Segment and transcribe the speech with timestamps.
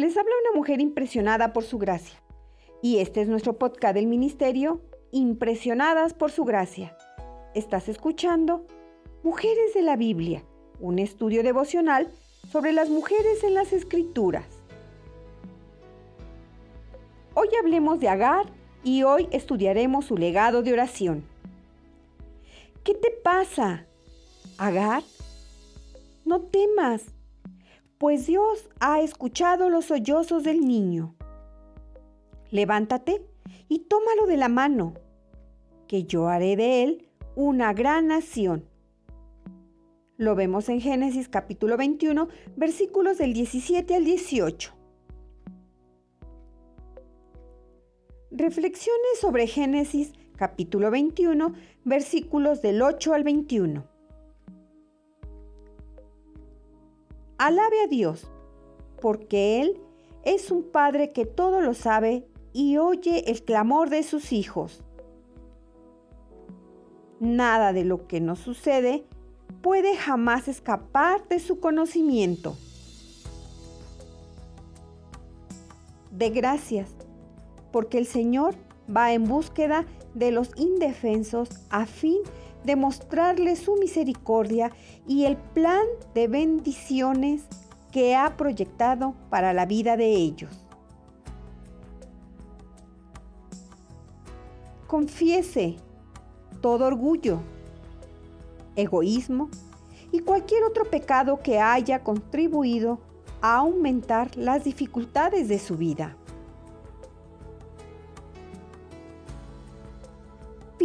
[0.00, 2.22] Les habla una mujer impresionada por su gracia.
[2.80, 4.80] Y este es nuestro podcast del ministerio,
[5.12, 6.96] Impresionadas por su gracia.
[7.54, 8.64] Estás escuchando
[9.22, 10.42] Mujeres de la Biblia,
[10.78, 12.10] un estudio devocional
[12.50, 14.46] sobre las mujeres en las escrituras.
[17.34, 18.46] Hoy hablemos de Agar
[18.82, 21.24] y hoy estudiaremos su legado de oración.
[22.84, 23.84] ¿Qué te pasa?
[24.56, 25.02] Agar,
[26.24, 27.02] no temas,
[28.00, 31.14] pues Dios ha escuchado los sollozos del niño.
[32.50, 33.26] Levántate
[33.68, 34.94] y tómalo de la mano,
[35.86, 38.64] que yo haré de él una gran nación.
[40.16, 44.72] Lo vemos en Génesis capítulo 21, versículos del 17 al 18.
[48.30, 51.52] Reflexiones sobre Génesis capítulo 21,
[51.84, 53.89] versículos del 8 al 21.
[57.40, 58.30] Alabe a Dios,
[59.00, 59.80] porque Él
[60.26, 64.84] es un Padre que todo lo sabe y oye el clamor de sus hijos.
[67.18, 69.06] Nada de lo que nos sucede
[69.62, 72.58] puede jamás escapar de su conocimiento.
[76.10, 76.90] De gracias,
[77.72, 78.54] porque el Señor
[78.94, 82.18] va en búsqueda de los indefensos a fin
[82.64, 84.70] de mostrarles su misericordia
[85.06, 87.42] y el plan de bendiciones
[87.90, 90.66] que ha proyectado para la vida de ellos.
[94.86, 95.76] Confiese
[96.60, 97.40] todo orgullo,
[98.76, 99.48] egoísmo
[100.12, 103.00] y cualquier otro pecado que haya contribuido
[103.40, 106.16] a aumentar las dificultades de su vida.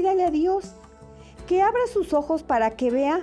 [0.00, 0.72] Pídale a Dios
[1.46, 3.22] que abra sus ojos para que vea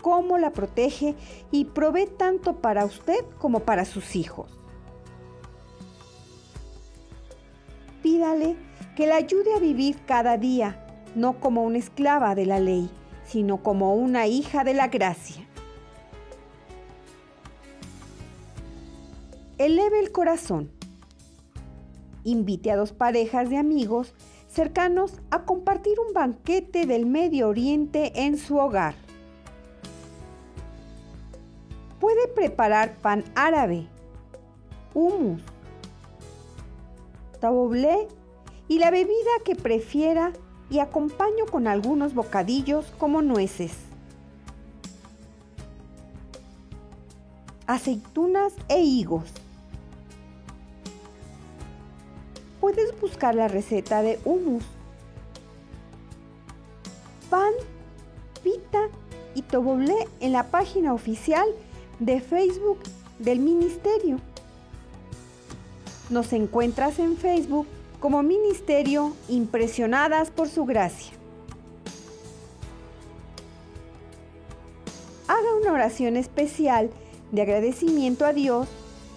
[0.00, 1.14] cómo la protege
[1.50, 4.48] y provee tanto para usted como para sus hijos.
[8.02, 8.56] Pídale
[8.96, 12.88] que la ayude a vivir cada día, no como una esclava de la ley,
[13.26, 15.46] sino como una hija de la gracia.
[19.58, 20.70] Eleve el corazón.
[22.24, 24.14] Invite a dos parejas de amigos
[24.56, 28.94] cercanos a compartir un banquete del Medio Oriente en su hogar.
[32.00, 33.86] Puede preparar pan árabe,
[34.94, 35.42] hummus,
[37.38, 38.08] taboblé
[38.66, 40.32] y la bebida que prefiera
[40.70, 43.72] y acompaño con algunos bocadillos como nueces.
[47.68, 49.24] aceitunas e higos.
[52.76, 54.62] Puedes buscar la receta de hummus,
[57.30, 57.52] pan,
[58.42, 58.88] pita
[59.34, 61.48] y toboblé en la página oficial
[62.00, 62.80] de Facebook
[63.18, 64.20] del Ministerio.
[66.10, 67.66] Nos encuentras en Facebook
[67.98, 71.12] como Ministerio Impresionadas por Su Gracia.
[75.28, 76.90] Haga una oración especial
[77.32, 78.68] de agradecimiento a Dios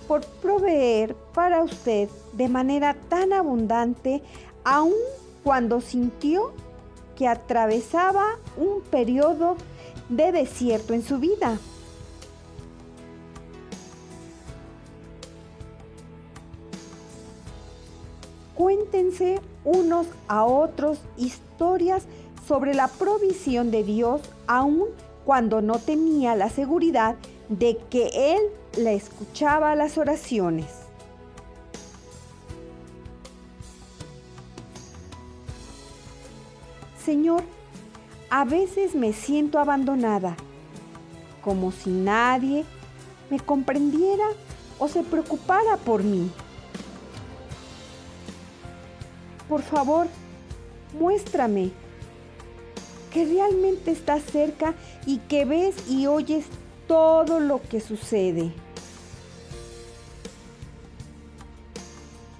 [0.09, 4.23] por proveer para usted de manera tan abundante,
[4.63, 4.95] aun
[5.43, 6.51] cuando sintió
[7.15, 8.25] que atravesaba
[8.57, 9.55] un periodo
[10.09, 11.59] de desierto en su vida.
[18.55, 22.05] Cuéntense unos a otros historias
[22.47, 24.85] sobre la provisión de Dios, aun
[25.23, 27.15] cuando no tenía la seguridad
[27.49, 28.39] de que Él
[28.79, 30.65] la escuchaba las oraciones.
[37.03, 37.43] Señor,
[38.29, 40.35] a veces me siento abandonada,
[41.43, 42.65] como si nadie
[43.29, 44.25] me comprendiera
[44.77, 46.31] o se preocupara por mí.
[49.47, 50.07] Por favor,
[50.97, 51.71] muéstrame
[53.11, 54.75] que realmente estás cerca
[55.05, 56.45] y que ves y oyes
[56.87, 58.53] todo lo que sucede.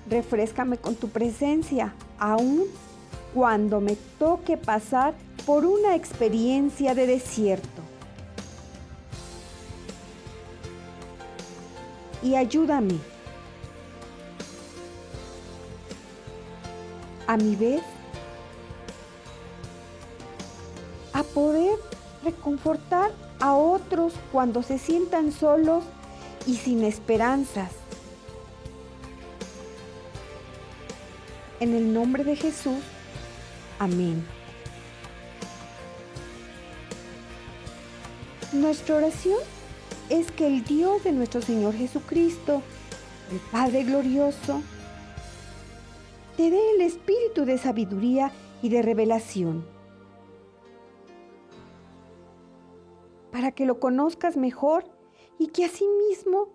[0.09, 2.65] Refrescame con tu presencia, aún
[3.33, 5.13] cuando me toque pasar
[5.45, 7.81] por una experiencia de desierto.
[12.23, 12.95] Y ayúdame
[17.27, 17.83] a mi vez
[21.13, 21.77] a poder
[22.23, 25.83] reconfortar a otros cuando se sientan solos
[26.45, 27.78] y sin esperanzas.
[31.59, 32.79] En el nombre de Jesús,
[33.79, 34.25] amén.
[38.53, 39.39] Nuestra oración
[40.09, 42.61] es que el Dios de nuestro Señor Jesucristo,
[43.29, 44.61] el Padre Glorioso,
[46.37, 49.65] te dé el espíritu de sabiduría y de revelación,
[53.33, 54.85] para que lo conozcas mejor
[55.37, 56.47] y que asimismo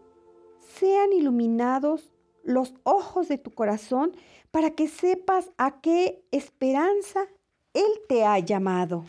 [0.61, 2.11] sean iluminados
[2.45, 4.13] los ojos de tu corazón
[4.51, 7.27] para que sepas a qué esperanza
[7.73, 9.05] Él te ha llamado.